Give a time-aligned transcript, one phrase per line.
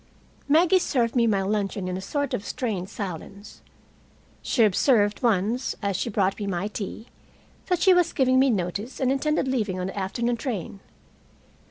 [0.49, 3.61] Maggie served me my luncheon in a sort of strained silence.
[4.41, 7.05] She observed once, as she brought me my tea,
[7.67, 10.79] that she was giving me notice and intended leaving on the afternoon train.